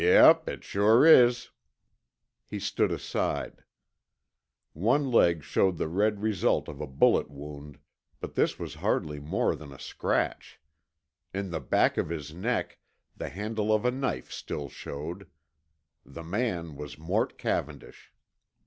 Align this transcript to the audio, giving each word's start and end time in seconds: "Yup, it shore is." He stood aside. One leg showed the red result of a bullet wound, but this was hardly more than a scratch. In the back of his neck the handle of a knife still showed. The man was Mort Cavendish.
"Yup, 0.01 0.49
it 0.49 0.63
shore 0.63 1.05
is." 1.05 1.49
He 2.43 2.57
stood 2.59 2.91
aside. 2.91 3.63
One 4.73 5.11
leg 5.11 5.43
showed 5.43 5.77
the 5.77 5.87
red 5.87 6.23
result 6.23 6.67
of 6.67 6.81
a 6.81 6.87
bullet 6.87 7.29
wound, 7.29 7.77
but 8.19 8.33
this 8.33 8.57
was 8.57 8.73
hardly 8.81 9.19
more 9.19 9.55
than 9.55 9.71
a 9.71 9.77
scratch. 9.77 10.59
In 11.35 11.51
the 11.51 11.59
back 11.61 11.97
of 11.97 12.09
his 12.09 12.33
neck 12.33 12.79
the 13.15 13.29
handle 13.29 13.71
of 13.71 13.85
a 13.85 13.91
knife 13.91 14.31
still 14.31 14.69
showed. 14.69 15.29
The 16.03 16.23
man 16.23 16.75
was 16.75 16.97
Mort 16.97 17.37
Cavendish. 17.37 18.11